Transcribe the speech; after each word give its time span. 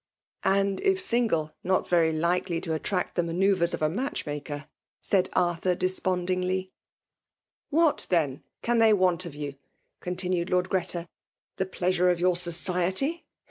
"And 0.61 0.81
if 0.81 0.99
single, 0.99 1.51
not 1.63 1.87
very 1.87 2.11
likely 2.11 2.59
io 2.59 2.73
attract 2.73 3.13
the 3.13 3.21
manoeuvres 3.21 3.75
of 3.75 3.83
a 3.83 3.87
matdi 3.87 4.25
maker,* 4.25 4.67
said 4.99 5.29
Arthur 5.33 5.75
deqpondiBgly. 5.75 6.71
FEMALE 6.71 6.71
DOMINATION. 6.71 6.71
175 7.69 7.69
'^ 7.69 7.69
What, 7.79 8.07
then, 8.09 8.43
can 8.63 8.79
thej 8.79 8.97
want 8.97 9.27
of 9.27 9.35
you?" 9.35 9.57
con 10.01 10.15
tinued 10.15 10.49
Lord 10.49 10.69
Greta.'' 10.69 11.07
The 11.57 11.67
pleasure 11.67 12.09
of 12.09 12.19
your 12.19 12.35
society 12.35 13.27